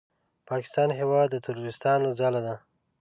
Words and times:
پاکستان 0.49 0.89
هېواد 0.99 1.27
د 1.31 1.35
تروریستانو 1.45 2.07
ځاله 2.19 2.41
ده! 2.45 2.55